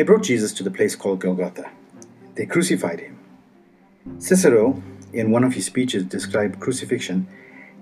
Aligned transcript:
They 0.00 0.04
brought 0.04 0.22
Jesus 0.22 0.54
to 0.54 0.62
the 0.62 0.70
place 0.70 0.96
called 0.96 1.20
Golgotha. 1.20 1.70
They 2.34 2.46
crucified 2.46 3.00
him. 3.00 3.18
Cicero, 4.18 4.82
in 5.12 5.30
one 5.30 5.44
of 5.44 5.52
his 5.52 5.66
speeches, 5.66 6.04
described 6.04 6.58
crucifixion 6.58 7.26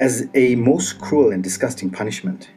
as 0.00 0.26
a 0.32 0.54
most 0.54 0.98
cruel 0.98 1.30
and 1.30 1.44
disgusting 1.44 1.90
punishment. 1.90 2.48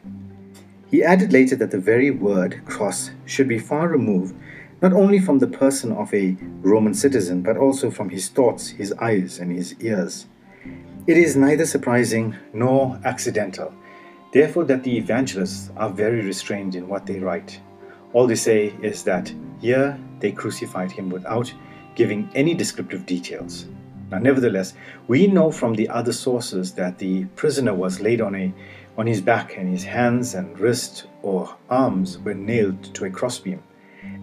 He 0.90 1.04
added 1.04 1.34
later 1.34 1.56
that 1.56 1.72
the 1.72 1.78
very 1.78 2.10
word 2.10 2.62
cross 2.64 3.10
should 3.26 3.48
be 3.48 3.58
far 3.58 3.88
removed 3.88 4.34
not 4.80 4.94
only 4.94 5.18
from 5.18 5.40
the 5.40 5.46
person 5.46 5.92
of 5.92 6.14
a 6.14 6.38
Roman 6.62 6.94
citizen, 6.94 7.42
but 7.42 7.58
also 7.58 7.90
from 7.90 8.08
his 8.08 8.30
thoughts, 8.30 8.68
his 8.68 8.94
eyes, 8.94 9.38
and 9.38 9.52
his 9.52 9.74
ears. 9.80 10.24
It 11.06 11.18
is 11.18 11.36
neither 11.36 11.66
surprising 11.66 12.34
nor 12.54 12.98
accidental, 13.04 13.74
therefore, 14.32 14.64
that 14.64 14.84
the 14.84 14.96
evangelists 14.96 15.68
are 15.76 15.90
very 15.90 16.22
restrained 16.22 16.74
in 16.74 16.88
what 16.88 17.04
they 17.04 17.18
write. 17.18 17.60
All 18.12 18.26
they 18.26 18.34
say 18.34 18.74
is 18.82 19.04
that 19.04 19.32
here 19.60 19.98
they 20.18 20.32
crucified 20.32 20.90
him 20.90 21.10
without 21.10 21.52
giving 21.94 22.28
any 22.34 22.54
descriptive 22.54 23.06
details. 23.06 23.66
Now, 24.10 24.18
nevertheless, 24.18 24.74
we 25.06 25.28
know 25.28 25.52
from 25.52 25.74
the 25.74 25.88
other 25.88 26.12
sources 26.12 26.72
that 26.74 26.98
the 26.98 27.24
prisoner 27.36 27.74
was 27.74 28.00
laid 28.00 28.20
on, 28.20 28.34
a, 28.34 28.52
on 28.98 29.06
his 29.06 29.20
back 29.20 29.56
and 29.56 29.68
his 29.68 29.84
hands 29.84 30.34
and 30.34 30.58
wrists 30.58 31.04
or 31.22 31.56
arms 31.68 32.18
were 32.18 32.34
nailed 32.34 32.82
to 32.94 33.04
a 33.04 33.10
crossbeam. 33.10 33.62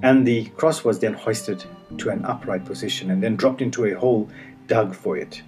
And 0.02 0.28
the 0.28 0.46
cross 0.58 0.84
was 0.84 1.00
then 1.00 1.14
hoisted 1.14 1.64
to 1.98 2.10
an 2.10 2.26
upright 2.26 2.66
position 2.66 3.12
and 3.12 3.24
then 3.24 3.38
dropped 3.38 3.62
into 3.62 3.86
a 3.86 3.94
hole 3.94 4.30
dug 4.68 4.94
for 4.94 5.18
it. 5.18 5.42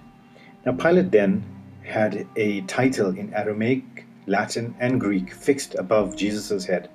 Now, 0.64 0.72
Pilate 0.72 1.10
then 1.10 1.44
had 1.82 2.26
a 2.36 2.62
title 2.62 3.16
in 3.16 3.34
Aramaic, 3.34 4.06
Latin, 4.26 4.74
and 4.80 5.00
Greek 5.00 5.32
fixed 5.32 5.74
above 5.74 6.16
Jesus' 6.16 6.64
head, 6.64 6.88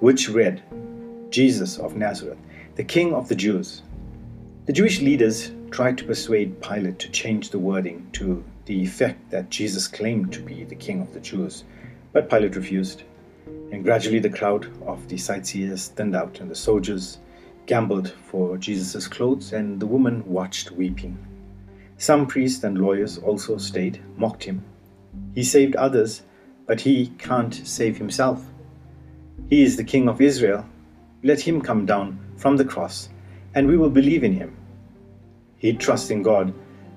which 0.00 0.28
read, 0.28 0.62
Jesus 1.30 1.78
of 1.78 1.96
Nazareth, 1.96 2.38
the 2.76 2.84
King 2.84 3.14
of 3.14 3.28
the 3.28 3.34
Jews. 3.34 3.82
The 4.66 4.72
Jewish 4.72 5.00
leaders 5.00 5.52
tried 5.70 5.98
to 5.98 6.04
persuade 6.04 6.60
Pilate 6.62 6.98
to 7.00 7.10
change 7.10 7.50
the 7.50 7.58
wording 7.58 8.08
to 8.12 8.42
the 8.64 8.82
effect 8.82 9.30
that 9.30 9.50
Jesus 9.50 9.88
claimed 9.88 10.32
to 10.32 10.40
be 10.40 10.64
the 10.64 10.74
King 10.74 11.02
of 11.02 11.12
the 11.12 11.20
Jews, 11.20 11.64
but 12.12 12.30
Pilate 12.30 12.56
refused. 12.56 13.02
And 13.72 13.84
gradually 13.84 14.18
the 14.18 14.30
crowd 14.30 14.70
of 14.86 15.08
the 15.08 15.18
sightseers 15.18 15.88
thinned 15.88 16.16
out, 16.16 16.40
and 16.40 16.50
the 16.50 16.54
soldiers 16.54 17.18
gambled 17.66 18.10
for 18.24 18.56
Jesus' 18.56 19.06
clothes, 19.06 19.52
and 19.52 19.78
the 19.78 19.86
woman 19.86 20.22
watched 20.26 20.70
weeping. 20.70 21.18
Some 21.98 22.26
priests 22.26 22.64
and 22.64 22.78
lawyers 22.78 23.18
also 23.18 23.58
stayed, 23.58 24.00
mocked 24.16 24.44
him. 24.44 24.64
He 25.34 25.44
saved 25.44 25.76
others, 25.76 26.22
but 26.66 26.80
he 26.80 27.08
can't 27.18 27.54
save 27.54 27.98
himself. 27.98 28.44
He 29.50 29.62
is 29.62 29.76
the 29.76 29.84
King 29.84 30.08
of 30.08 30.20
Israel. 30.20 30.64
Let 31.22 31.40
him 31.40 31.60
come 31.60 31.84
down 31.84 32.18
from 32.36 32.56
the 32.56 32.64
cross, 32.64 33.08
and 33.54 33.66
we 33.66 33.76
will 33.76 33.90
believe 33.90 34.22
in 34.22 34.32
him. 34.32 34.56
He 35.56 35.72
trusts 35.72 36.10
in 36.10 36.22
God. 36.22 36.54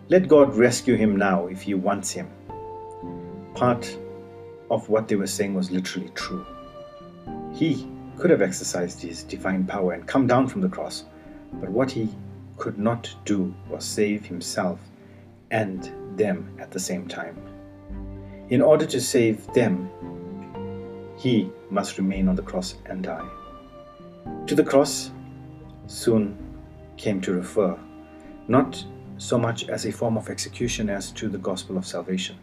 Let 0.09 0.27
God 0.27 0.55
rescue 0.55 0.95
him 0.95 1.15
now 1.15 1.47
if 1.47 1.63
he 1.63 1.73
wants 1.73 2.11
him. 2.11 2.29
Part 3.55 3.97
of 4.69 4.87
what 4.89 5.07
they 5.07 5.15
were 5.15 5.25
saying 5.25 5.55
was 5.55 5.71
literally 5.71 6.09
true. 6.13 6.45
He 7.51 7.87
could 8.17 8.29
have 8.29 8.43
exercised 8.43 9.01
his 9.01 9.23
divine 9.23 9.65
power 9.65 9.93
and 9.93 10.07
come 10.07 10.27
down 10.27 10.47
from 10.47 10.61
the 10.61 10.69
cross, 10.69 11.05
but 11.53 11.69
what 11.69 11.89
he 11.89 12.07
could 12.57 12.77
not 12.77 13.13
do 13.25 13.51
was 13.69 13.83
save 13.83 14.25
himself 14.25 14.79
and 15.49 15.91
them 16.15 16.55
at 16.59 16.69
the 16.69 16.79
same 16.79 17.07
time. 17.07 17.35
In 18.49 18.61
order 18.61 18.85
to 18.85 19.01
save 19.01 19.51
them, 19.53 19.89
he 21.17 21.49
must 21.71 21.97
remain 21.97 22.27
on 22.27 22.35
the 22.35 22.43
cross 22.43 22.75
and 22.85 23.03
die. 23.03 23.27
To 24.47 24.55
the 24.55 24.63
cross 24.63 25.11
soon 25.87 26.37
came 26.97 27.21
to 27.21 27.33
refer 27.33 27.77
not 28.47 28.83
so 29.17 29.37
much 29.37 29.69
as 29.69 29.85
a 29.85 29.91
form 29.91 30.17
of 30.17 30.29
execution 30.29 30.89
as 30.89 31.11
to 31.11 31.29
the 31.29 31.37
gospel 31.37 31.77
of 31.77 31.85
salvation. 31.85 32.37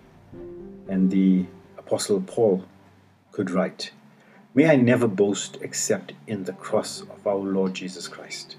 And 0.88 1.10
the 1.10 1.46
Apostle 1.76 2.20
Paul 2.20 2.64
could 3.32 3.50
write, 3.50 3.90
May 4.54 4.70
I 4.70 4.76
never 4.76 5.06
boast 5.06 5.58
except 5.60 6.12
in 6.26 6.44
the 6.44 6.52
cross 6.54 7.02
of 7.02 7.26
our 7.26 7.36
Lord 7.36 7.74
Jesus 7.74 8.08
Christ 8.08 8.56